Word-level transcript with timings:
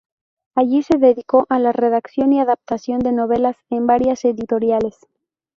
Allí 0.55 0.81
se 0.81 0.97
dedicó 0.97 1.45
a 1.49 1.59
la 1.59 1.71
redacción 1.73 2.33
y 2.33 2.39
adaptación 2.39 3.01
de 3.01 3.11
novelas 3.11 3.55
en 3.69 3.85
varias 3.85 4.25
editoriales. 4.25 4.95